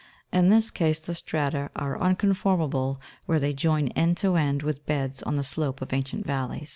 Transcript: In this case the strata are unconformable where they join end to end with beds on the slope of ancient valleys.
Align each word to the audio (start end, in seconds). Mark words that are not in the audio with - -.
In 0.33 0.49
this 0.49 0.71
case 0.71 0.99
the 0.99 1.13
strata 1.13 1.69
are 1.75 1.95
unconformable 1.99 2.97
where 3.27 3.37
they 3.37 3.53
join 3.53 3.89
end 3.89 4.17
to 4.17 4.35
end 4.35 4.63
with 4.63 4.83
beds 4.87 5.21
on 5.21 5.35
the 5.35 5.43
slope 5.43 5.79
of 5.79 5.93
ancient 5.93 6.25
valleys. 6.25 6.69